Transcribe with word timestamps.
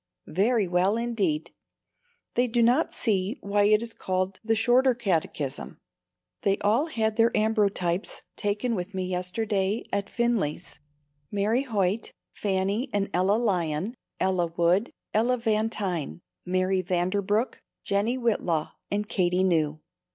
Very 0.25 0.67
well 0.67 0.97
indeed. 0.97 1.53
They 2.33 2.47
do 2.47 2.63
not 2.63 2.91
see 2.91 3.37
why 3.41 3.65
it 3.65 3.83
is 3.83 3.93
called 3.93 4.39
the 4.43 4.55
"shorter" 4.55 4.95
Catechism! 4.95 5.77
They 6.41 6.57
all 6.61 6.87
had 6.87 7.17
their 7.17 7.29
ambrotypes 7.37 8.23
taken 8.35 8.73
with 8.73 8.95
me 8.95 9.05
yesterday 9.05 9.83
at 9.93 10.09
Finley's 10.09 10.79
Mary 11.29 11.61
Hoyt, 11.61 12.13
Fannie 12.33 12.89
and 12.91 13.11
Ella 13.13 13.37
Lyon, 13.37 13.93
Ella 14.19 14.47
Wood, 14.57 14.89
Ella 15.13 15.37
Van 15.37 15.69
Tyne, 15.69 16.19
Mary 16.47 16.81
Vanderbrook, 16.81 17.59
Jennie 17.83 18.17
Whitlaw 18.17 18.71
and 18.89 19.07
Katie 19.07 19.43
Neu. 19.43 19.77